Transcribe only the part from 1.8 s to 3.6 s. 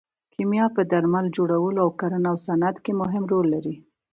او کرنه او صنعت کې مهم رول